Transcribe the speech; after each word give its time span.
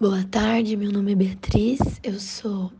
Boa 0.00 0.24
tarde, 0.24 0.78
meu 0.78 0.90
nome 0.90 1.12
é 1.12 1.14
Beatriz, 1.14 1.78
eu 2.02 2.18
sou 2.18 2.72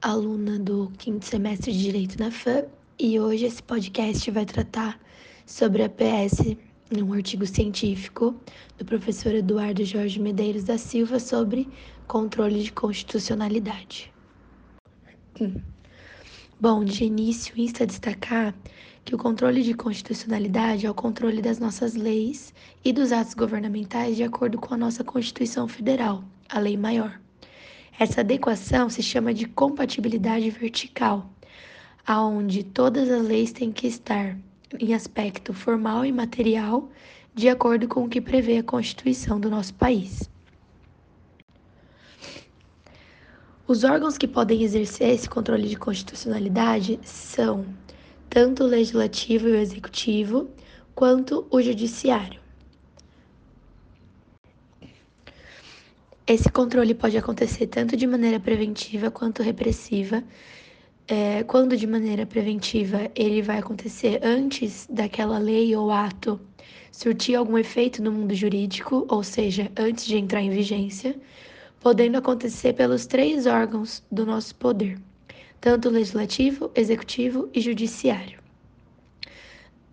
aluna 0.00 0.58
do 0.58 0.90
quinto 0.96 1.26
semestre 1.26 1.70
de 1.70 1.78
Direito 1.78 2.18
na 2.18 2.30
FAM 2.30 2.64
e 2.98 3.20
hoje 3.20 3.44
esse 3.44 3.62
podcast 3.62 4.30
vai 4.30 4.46
tratar 4.46 4.98
sobre 5.44 5.82
a 5.82 5.90
PS, 5.90 6.56
um 6.96 7.12
artigo 7.12 7.44
científico 7.44 8.34
do 8.78 8.86
professor 8.86 9.34
Eduardo 9.34 9.84
Jorge 9.84 10.18
Medeiros 10.18 10.64
da 10.64 10.78
Silva 10.78 11.20
sobre 11.20 11.68
controle 12.06 12.62
de 12.62 12.72
constitucionalidade. 12.72 14.10
Bom, 16.58 16.86
de 16.86 17.04
início, 17.04 17.52
insta 17.54 17.86
destacar 17.86 18.54
que 19.04 19.14
o 19.14 19.18
controle 19.18 19.62
de 19.62 19.74
constitucionalidade 19.74 20.86
é 20.86 20.90
o 20.90 20.94
controle 20.94 21.42
das 21.42 21.58
nossas 21.58 21.94
leis 21.94 22.54
e 22.82 22.94
dos 22.94 23.12
atos 23.12 23.34
governamentais 23.34 24.16
de 24.16 24.22
acordo 24.24 24.56
com 24.56 24.72
a 24.72 24.78
nossa 24.78 25.04
Constituição 25.04 25.68
Federal, 25.68 26.24
a 26.52 26.58
lei 26.58 26.76
maior. 26.76 27.18
Essa 27.98 28.20
adequação 28.20 28.90
se 28.90 29.02
chama 29.02 29.32
de 29.32 29.46
compatibilidade 29.46 30.50
vertical, 30.50 31.30
aonde 32.06 32.62
todas 32.62 33.10
as 33.10 33.22
leis 33.26 33.52
têm 33.52 33.72
que 33.72 33.86
estar 33.86 34.36
em 34.78 34.94
aspecto 34.94 35.54
formal 35.54 36.04
e 36.04 36.12
material 36.12 36.90
de 37.34 37.48
acordo 37.48 37.88
com 37.88 38.04
o 38.04 38.08
que 38.08 38.20
prevê 38.20 38.58
a 38.58 38.62
Constituição 38.62 39.40
do 39.40 39.48
nosso 39.48 39.74
país. 39.74 40.30
Os 43.66 43.84
órgãos 43.84 44.18
que 44.18 44.28
podem 44.28 44.62
exercer 44.62 45.10
esse 45.10 45.28
controle 45.28 45.66
de 45.66 45.76
constitucionalidade 45.76 47.00
são 47.02 47.64
tanto 48.28 48.64
o 48.64 48.66
legislativo 48.66 49.48
e 49.48 49.52
o 49.52 49.56
executivo, 49.56 50.50
quanto 50.94 51.46
o 51.50 51.62
judiciário. 51.62 52.41
Esse 56.26 56.48
controle 56.50 56.94
pode 56.94 57.18
acontecer 57.18 57.66
tanto 57.66 57.96
de 57.96 58.06
maneira 58.06 58.38
preventiva 58.38 59.10
quanto 59.10 59.42
repressiva. 59.42 60.22
É, 61.08 61.42
quando 61.42 61.76
de 61.76 61.86
maneira 61.86 62.24
preventiva 62.24 63.10
ele 63.14 63.42
vai 63.42 63.58
acontecer 63.58 64.20
antes 64.22 64.86
daquela 64.88 65.36
lei 65.38 65.74
ou 65.74 65.90
ato 65.90 66.40
surtir 66.92 67.34
algum 67.34 67.58
efeito 67.58 68.00
no 68.00 68.12
mundo 68.12 68.34
jurídico, 68.34 69.04
ou 69.08 69.24
seja, 69.24 69.72
antes 69.76 70.06
de 70.06 70.16
entrar 70.16 70.42
em 70.42 70.50
vigência, 70.50 71.16
podendo 71.80 72.18
acontecer 72.18 72.74
pelos 72.74 73.04
três 73.04 73.46
órgãos 73.46 74.04
do 74.12 74.24
nosso 74.24 74.54
poder, 74.54 75.00
tanto 75.60 75.90
legislativo, 75.90 76.70
executivo 76.74 77.48
e 77.52 77.60
judiciário. 77.60 78.38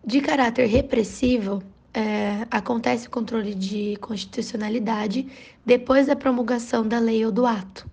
De 0.05 0.21
caráter 0.21 0.67
repressivo, 0.67 1.63
é, 1.93 2.45
acontece 2.51 3.07
o 3.07 3.11
controle 3.11 3.53
de 3.53 3.95
constitucionalidade 3.97 5.27
depois 5.65 6.07
da 6.07 6.15
promulgação 6.15 6.87
da 6.87 6.99
lei 6.99 7.25
ou 7.25 7.31
do 7.31 7.45
ato. 7.45 7.89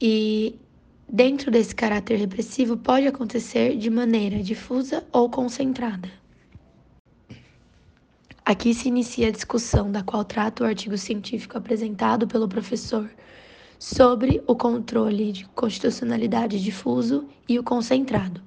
E 0.00 0.58
dentro 1.08 1.50
desse 1.50 1.74
caráter 1.74 2.16
repressivo 2.16 2.76
pode 2.76 3.06
acontecer 3.06 3.76
de 3.76 3.90
maneira 3.90 4.42
difusa 4.42 5.04
ou 5.12 5.28
concentrada. 5.28 6.10
Aqui 8.44 8.74
se 8.74 8.88
inicia 8.88 9.28
a 9.28 9.30
discussão 9.30 9.92
da 9.92 10.02
qual 10.02 10.24
trata 10.24 10.64
o 10.64 10.66
artigo 10.66 10.96
científico 10.96 11.58
apresentado 11.58 12.26
pelo 12.26 12.48
professor 12.48 13.08
sobre 13.78 14.42
o 14.46 14.56
controle 14.56 15.32
de 15.32 15.44
constitucionalidade 15.50 16.62
difuso 16.62 17.28
e 17.48 17.58
o 17.58 17.62
concentrado. 17.62 18.42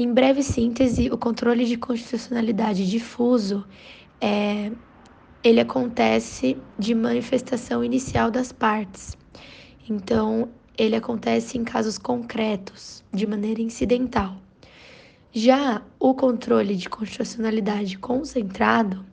Em 0.00 0.14
breve 0.14 0.44
síntese, 0.44 1.10
o 1.10 1.18
controle 1.18 1.64
de 1.64 1.76
constitucionalidade 1.76 2.88
difuso 2.88 3.66
é, 4.20 4.70
ele 5.42 5.58
acontece 5.58 6.56
de 6.78 6.94
manifestação 6.94 7.82
inicial 7.82 8.30
das 8.30 8.52
partes. 8.52 9.18
Então, 9.90 10.50
ele 10.78 10.94
acontece 10.94 11.58
em 11.58 11.64
casos 11.64 11.98
concretos, 11.98 13.02
de 13.12 13.26
maneira 13.26 13.60
incidental. 13.60 14.40
Já 15.32 15.82
o 15.98 16.14
controle 16.14 16.76
de 16.76 16.88
constitucionalidade 16.88 17.98
concentrado 17.98 19.04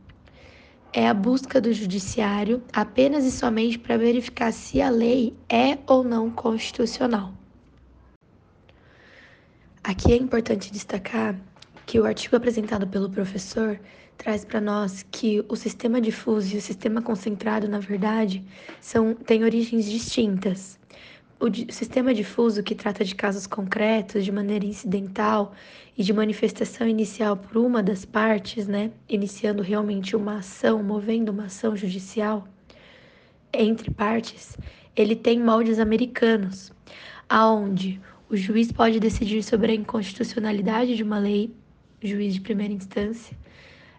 é 0.94 1.10
a 1.10 1.16
busca 1.16 1.60
do 1.60 1.74
judiciário 1.74 2.62
apenas 2.72 3.26
e 3.26 3.32
somente 3.32 3.80
para 3.80 3.98
verificar 3.98 4.54
se 4.54 4.80
a 4.84 4.92
lei 4.92 5.36
é 5.50 5.80
ou 5.88 6.04
não 6.04 6.30
constitucional. 6.30 7.34
Aqui 9.88 10.14
é 10.14 10.16
importante 10.16 10.72
destacar 10.72 11.40
que 11.86 12.00
o 12.00 12.06
artigo 12.06 12.36
apresentado 12.36 12.88
pelo 12.88 13.08
professor 13.08 13.80
traz 14.18 14.44
para 14.44 14.60
nós 14.60 15.06
que 15.12 15.46
o 15.48 15.56
sistema 15.56 16.02
difuso 16.02 16.56
e 16.56 16.58
o 16.58 16.62
sistema 16.62 17.04
concentrado, 17.04 17.70
na 17.70 17.78
verdade, 17.78 18.44
são, 18.82 19.14
têm 19.14 19.44
origens 19.44 19.86
distintas. 19.86 20.80
O 21.40 21.46
sistema 21.72 22.16
difuso, 22.16 22.64
que 22.64 22.74
trata 22.74 23.06
de 23.06 23.14
casos 23.14 23.46
concretos, 23.46 24.26
de 24.26 24.32
maneira 24.32 24.66
incidental 24.66 25.54
e 25.96 26.02
de 26.02 26.12
manifestação 26.12 26.88
inicial 26.88 27.38
por 27.38 27.56
uma 27.56 27.84
das 27.84 28.06
partes, 28.06 28.68
né, 28.68 28.90
iniciando 29.08 29.62
realmente 29.62 30.16
uma 30.16 30.40
ação, 30.40 30.82
movendo 30.82 31.30
uma 31.30 31.46
ação 31.46 31.78
judicial 31.78 32.48
entre 33.54 33.92
partes, 33.92 34.58
ele 34.96 35.16
tem 35.16 35.40
moldes 35.40 35.78
americanos, 35.78 36.74
aonde 37.30 38.02
o 38.36 38.38
juiz 38.38 38.70
pode 38.70 39.00
decidir 39.00 39.42
sobre 39.42 39.72
a 39.72 39.76
inconstitucionalidade 39.76 40.94
de 40.94 41.04
uma 41.04 41.18
lei, 41.18 41.56
juiz 42.02 42.34
de 42.34 42.42
primeira 42.42 42.74
instância, 42.74 43.36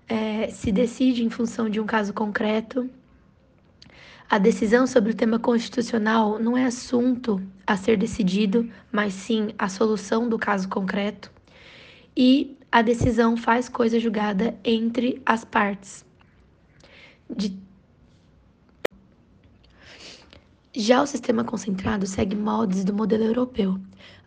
é, 0.07 0.49
se 0.49 0.71
decide 0.71 1.25
em 1.25 1.31
função 1.31 1.71
de 1.71 1.81
um 1.81 1.87
caso 1.87 2.13
concreto. 2.13 2.89
A 4.29 4.37
decisão 4.37 4.87
sobre 4.87 5.13
o 5.13 5.15
tema 5.15 5.39
constitucional 5.39 6.39
não 6.39 6.55
é 6.55 6.67
assunto 6.67 7.43
a 7.67 7.79
ser 7.79 7.97
decidido, 7.97 8.71
mas 8.93 9.15
sim 9.15 9.55
a 9.59 9.71
solução 9.71 10.29
do 10.29 10.39
caso 10.39 10.69
concreto. 10.69 11.33
E 12.15 12.59
a 12.71 12.83
decisão 12.83 13.39
faz 13.39 13.71
coisa 13.71 13.99
julgada 13.99 14.55
entre 14.63 15.23
as 15.25 15.47
partes. 15.47 16.05
De 17.35 17.57
Já 20.79 21.03
o 21.03 21.07
sistema 21.07 21.43
concentrado 21.43 22.07
segue 22.07 22.37
moldes 22.37 22.85
do 22.85 22.93
modelo 22.93 23.25
europeu, 23.25 23.81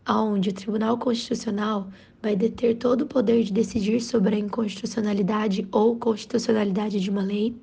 onde 0.09 0.49
o 0.49 0.53
Tribunal 0.53 0.97
Constitucional 0.97 1.87
vai 2.23 2.35
deter 2.35 2.75
todo 2.75 3.01
o 3.01 3.05
poder 3.05 3.43
de 3.43 3.53
decidir 3.53 4.01
sobre 4.01 4.35
a 4.35 4.39
inconstitucionalidade 4.39 5.67
ou 5.71 5.95
constitucionalidade 5.95 6.99
de 6.99 7.07
uma 7.11 7.21
lei, 7.21 7.55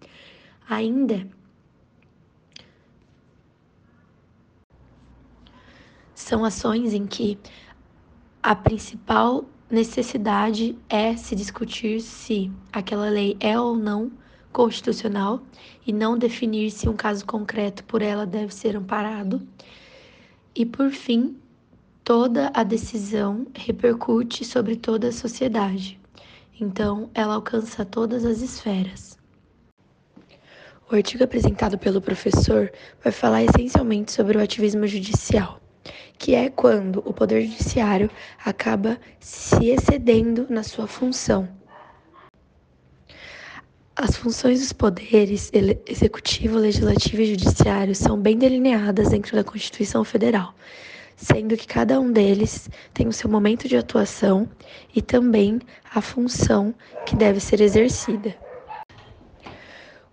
ainda 0.68 1.26
são 6.14 6.44
ações 6.44 6.94
em 6.94 7.08
que 7.08 7.36
a 8.40 8.54
principal 8.54 9.46
necessidade 9.68 10.78
é 10.88 11.16
se 11.16 11.34
discutir 11.34 12.00
se 12.00 12.52
aquela 12.72 13.08
lei 13.08 13.36
é 13.40 13.58
ou 13.58 13.74
não 13.74 14.12
constitucional 14.56 15.42
e 15.86 15.92
não 15.92 16.16
definir 16.16 16.70
se 16.70 16.88
um 16.88 16.96
caso 16.96 17.26
concreto 17.26 17.84
por 17.84 18.00
ela 18.00 18.24
deve 18.24 18.54
ser 18.54 18.74
amparado. 18.74 19.46
E 20.54 20.64
por 20.64 20.90
fim, 20.92 21.36
toda 22.02 22.50
a 22.54 22.64
decisão 22.64 23.46
repercute 23.54 24.46
sobre 24.46 24.74
toda 24.74 25.08
a 25.08 25.12
sociedade. 25.12 26.00
Então, 26.58 27.10
ela 27.12 27.34
alcança 27.34 27.84
todas 27.84 28.24
as 28.24 28.40
esferas. 28.40 29.18
O 30.90 30.94
artigo 30.94 31.22
apresentado 31.22 31.76
pelo 31.76 32.00
professor 32.00 32.72
vai 33.04 33.12
falar 33.12 33.42
essencialmente 33.44 34.10
sobre 34.10 34.38
o 34.38 34.42
ativismo 34.42 34.86
judicial, 34.86 35.60
que 36.16 36.34
é 36.34 36.48
quando 36.48 37.02
o 37.04 37.12
Poder 37.12 37.42
Judiciário 37.42 38.10
acaba 38.42 38.98
se 39.20 39.66
excedendo 39.66 40.46
na 40.48 40.62
sua 40.62 40.86
função 40.86 41.46
as 43.96 44.14
funções 44.14 44.60
dos 44.60 44.74
poderes 44.74 45.50
executivo, 45.86 46.58
legislativo 46.58 47.22
e 47.22 47.30
judiciário 47.30 47.94
são 47.94 48.20
bem 48.20 48.36
delineadas 48.36 49.08
dentro 49.08 49.34
da 49.34 49.42
Constituição 49.42 50.04
Federal, 50.04 50.54
sendo 51.16 51.56
que 51.56 51.66
cada 51.66 51.98
um 51.98 52.12
deles 52.12 52.68
tem 52.92 53.08
o 53.08 53.12
seu 53.12 53.30
momento 53.30 53.66
de 53.66 53.74
atuação 53.74 54.46
e 54.94 55.00
também 55.00 55.58
a 55.94 56.02
função 56.02 56.74
que 57.06 57.16
deve 57.16 57.40
ser 57.40 57.62
exercida. 57.62 58.36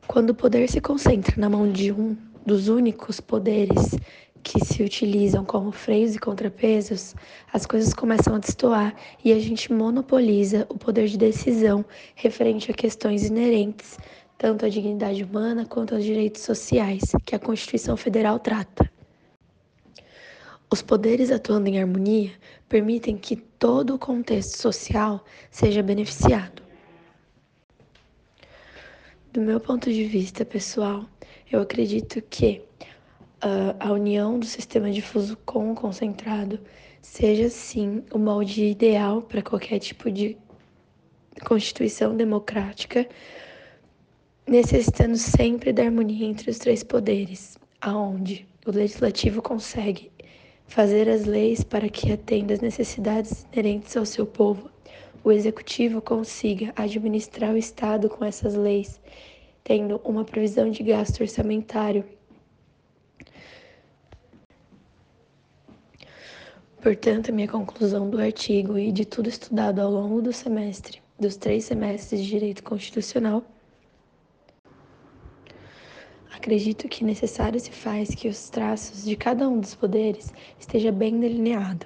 Quando 0.07 0.29
o 0.29 0.35
poder 0.35 0.69
se 0.69 0.79
concentra 0.79 1.35
na 1.37 1.49
mão 1.49 1.69
de 1.69 1.91
um 1.91 2.15
dos 2.45 2.69
únicos 2.69 3.19
poderes 3.19 3.97
que 4.43 4.63
se 4.63 4.83
utilizam 4.83 5.45
como 5.45 5.71
freios 5.71 6.15
e 6.15 6.19
contrapesos, 6.19 7.15
as 7.51 7.65
coisas 7.65 7.93
começam 7.93 8.35
a 8.35 8.39
destoar 8.39 8.93
e 9.23 9.31
a 9.31 9.39
gente 9.39 9.71
monopoliza 9.71 10.67
o 10.69 10.77
poder 10.77 11.07
de 11.07 11.17
decisão 11.17 11.85
referente 12.15 12.69
a 12.69 12.73
questões 12.73 13.23
inerentes 13.25 13.97
tanto 14.43 14.65
à 14.65 14.69
dignidade 14.69 15.23
humana 15.23 15.65
quanto 15.65 15.95
aos 15.95 16.03
direitos 16.03 16.41
sociais 16.41 17.01
que 17.25 17.33
a 17.33 17.39
Constituição 17.39 17.95
Federal 17.95 18.37
trata. 18.39 18.91
Os 20.69 20.81
poderes 20.81 21.31
atuando 21.31 21.69
em 21.69 21.79
harmonia 21.79 22.31
permitem 22.67 23.15
que 23.15 23.37
todo 23.37 23.95
o 23.95 23.97
contexto 23.99 24.57
social 24.57 25.23
seja 25.49 25.81
beneficiado. 25.81 26.61
Do 29.31 29.39
meu 29.39 29.61
ponto 29.61 29.89
de 29.89 30.03
vista 30.03 30.43
pessoal, 30.43 31.05
eu 31.49 31.61
acredito 31.61 32.21
que 32.23 32.61
a 33.79 33.91
união 33.91 34.39
do 34.39 34.45
sistema 34.45 34.89
difuso 34.89 35.37
com 35.45 35.71
o 35.71 35.75
concentrado 35.75 36.59
seja 37.01 37.49
sim 37.49 38.03
o 38.13 38.17
molde 38.17 38.63
ideal 38.63 39.21
para 39.21 39.41
qualquer 39.41 39.79
tipo 39.79 40.09
de 40.09 40.37
constituição 41.45 42.15
democrática, 42.15 43.05
necessitando 44.47 45.17
sempre 45.17 45.73
da 45.73 45.83
harmonia 45.83 46.25
entre 46.25 46.49
os 46.49 46.57
três 46.57 46.83
poderes, 46.83 47.57
aonde 47.81 48.47
o 48.65 48.71
legislativo 48.71 49.41
consegue 49.41 50.09
fazer 50.65 51.09
as 51.09 51.25
leis 51.25 51.63
para 51.63 51.89
que 51.89 52.13
atenda 52.13 52.53
às 52.53 52.61
necessidades 52.61 53.45
inerentes 53.51 53.97
ao 53.97 54.05
seu 54.05 54.25
povo, 54.25 54.71
o 55.21 55.31
executivo 55.31 56.01
consiga 56.01 56.71
administrar 56.77 57.53
o 57.53 57.57
Estado 57.57 58.09
com 58.09 58.23
essas 58.23 58.55
leis, 58.55 59.01
tendo 59.63 59.99
uma 60.05 60.23
previsão 60.23 60.69
de 60.71 60.81
gasto 60.81 61.21
orçamentário 61.21 62.05
Portanto, 66.83 67.31
minha 67.31 67.47
conclusão 67.47 68.09
do 68.09 68.19
artigo 68.19 68.77
e 68.77 68.91
de 68.91 69.05
tudo 69.05 69.29
estudado 69.29 69.79
ao 69.79 69.89
longo 69.89 70.21
do 70.21 70.33
semestre, 70.33 71.01
dos 71.17 71.37
três 71.37 71.63
semestres 71.63 72.21
de 72.21 72.27
Direito 72.27 72.61
Constitucional, 72.61 73.41
acredito 76.35 76.89
que 76.89 77.05
necessário 77.05 77.57
se 77.57 77.71
faz 77.71 78.13
que 78.13 78.27
os 78.27 78.49
traços 78.49 79.05
de 79.05 79.15
cada 79.15 79.47
um 79.47 79.61
dos 79.61 79.73
poderes 79.73 80.33
esteja 80.59 80.91
bem 80.91 81.17
delineado 81.21 81.85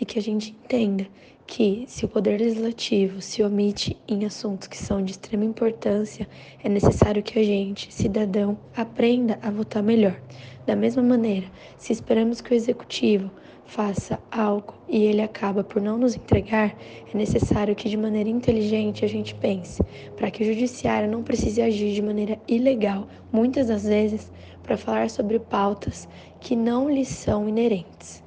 e 0.00 0.04
que 0.04 0.16
a 0.16 0.22
gente 0.22 0.50
entenda 0.50 1.08
que 1.44 1.84
se 1.88 2.04
o 2.04 2.08
poder 2.08 2.38
legislativo 2.38 3.20
se 3.20 3.42
omite 3.42 3.96
em 4.06 4.24
assuntos 4.24 4.68
que 4.68 4.78
são 4.78 5.02
de 5.02 5.10
extrema 5.10 5.44
importância, 5.44 6.28
é 6.62 6.68
necessário 6.68 7.20
que 7.20 7.36
a 7.36 7.42
gente, 7.42 7.92
cidadão, 7.92 8.56
aprenda 8.76 9.40
a 9.42 9.50
votar 9.50 9.82
melhor. 9.82 10.22
Da 10.64 10.76
mesma 10.76 11.02
maneira, 11.02 11.50
se 11.76 11.92
esperamos 11.92 12.40
que 12.40 12.52
o 12.52 12.54
executivo 12.54 13.28
faça 13.66 14.18
algo 14.30 14.74
e 14.88 15.04
ele 15.04 15.20
acaba 15.20 15.62
por 15.62 15.82
não 15.82 15.98
nos 15.98 16.16
entregar, 16.16 16.74
é 17.12 17.16
necessário 17.16 17.74
que 17.74 17.88
de 17.88 17.96
maneira 17.96 18.28
inteligente 18.28 19.04
a 19.04 19.08
gente 19.08 19.34
pense, 19.34 19.82
para 20.16 20.30
que 20.30 20.42
o 20.42 20.46
judiciário 20.46 21.10
não 21.10 21.22
precise 21.22 21.60
agir 21.60 21.92
de 21.92 22.00
maneira 22.00 22.40
ilegal, 22.48 23.08
muitas 23.32 23.66
das 23.66 23.84
vezes, 23.84 24.32
para 24.62 24.76
falar 24.76 25.10
sobre 25.10 25.38
pautas 25.38 26.08
que 26.40 26.54
não 26.54 26.88
lhes 26.88 27.08
são 27.08 27.48
inerentes. 27.48 28.22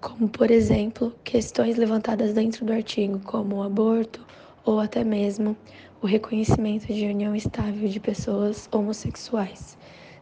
Como, 0.00 0.28
por 0.28 0.50
exemplo, 0.50 1.14
questões 1.24 1.76
levantadas 1.76 2.32
dentro 2.32 2.64
do 2.64 2.72
artigo, 2.72 3.20
como 3.20 3.56
o 3.56 3.62
aborto 3.62 4.24
ou 4.64 4.78
até 4.78 5.02
mesmo 5.02 5.56
o 6.02 6.06
reconhecimento 6.06 6.92
de 6.92 7.06
união 7.06 7.34
estável 7.34 7.88
de 7.88 7.98
pessoas 7.98 8.68
homossexuais 8.70 9.76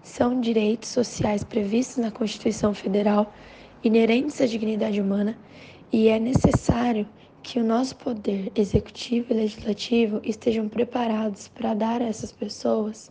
são 0.05 0.39
direitos 0.39 0.91
sociais 0.91 1.43
previstos 1.43 1.97
na 1.97 2.11
Constituição 2.11 2.75
Federal, 2.75 3.35
inerentes 3.83 4.39
à 4.41 4.47
dignidade 4.47 5.01
humana, 5.01 5.37
e 5.91 6.09
é 6.09 6.19
necessário 6.21 7.09
que 7.43 7.59
o 7.59 7.65
nosso 7.65 7.97
poder 7.97 8.53
executivo 8.55 9.33
e 9.33 9.37
legislativo 9.37 10.21
estejam 10.23 10.69
preparados 10.69 11.49
para 11.49 11.75
dar 11.75 12.03
a 12.03 12.06
essas 12.06 12.31
pessoas 12.31 13.11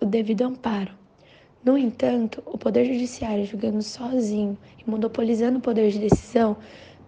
o 0.00 0.04
devido 0.04 0.42
amparo. 0.42 0.92
No 1.64 1.78
entanto, 1.78 2.42
o 2.44 2.58
Poder 2.58 2.84
Judiciário 2.84 3.46
julgando 3.46 3.82
sozinho 3.82 4.58
e 4.78 4.90
monopolizando 4.90 5.58
o 5.58 5.62
poder 5.62 5.90
de 5.90 5.98
decisão 5.98 6.56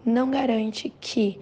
não 0.05 0.31
garante 0.31 0.93
que 1.01 1.39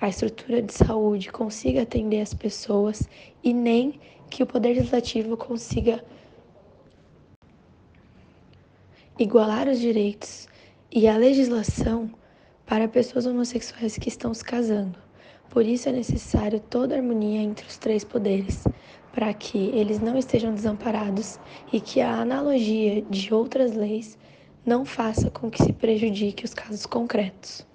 a 0.00 0.08
estrutura 0.08 0.60
de 0.60 0.72
saúde 0.74 1.30
consiga 1.30 1.82
atender 1.82 2.20
as 2.20 2.34
pessoas 2.34 3.08
e 3.42 3.54
nem 3.54 3.98
que 4.28 4.42
o 4.42 4.46
Poder 4.46 4.74
Legislativo 4.74 5.36
consiga 5.36 6.04
igualar 9.18 9.68
os 9.68 9.80
direitos 9.80 10.46
e 10.92 11.08
a 11.08 11.16
legislação 11.16 12.08
para 12.64 12.86
pessoas 12.86 13.26
homossexuais 13.26 13.98
que 13.98 14.08
estão 14.08 14.32
se 14.32 14.44
casando. 14.44 14.96
Por 15.50 15.66
isso 15.66 15.88
é 15.88 15.92
necessário 15.92 16.60
toda 16.60 16.94
a 16.94 16.98
harmonia 16.98 17.40
entre 17.40 17.66
os 17.66 17.76
três 17.78 18.04
poderes, 18.04 18.64
para 19.12 19.34
que 19.34 19.58
eles 19.74 19.98
não 19.98 20.16
estejam 20.16 20.54
desamparados 20.54 21.40
e 21.72 21.80
que 21.80 22.00
a 22.00 22.20
analogia 22.20 23.02
de 23.02 23.34
outras 23.34 23.74
leis 23.74 24.16
não 24.64 24.84
faça 24.84 25.30
com 25.30 25.50
que 25.50 25.64
se 25.64 25.72
prejudique 25.72 26.44
os 26.44 26.54
casos 26.54 26.86
concretos. 26.86 27.67